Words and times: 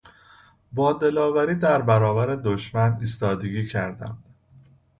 با 0.71 0.93
دلاوری 0.93 1.55
در 1.55 1.81
برابر 1.81 2.35
دشمن 2.35 2.97
ایستادگی 2.99 3.67
کردند. 3.67 4.23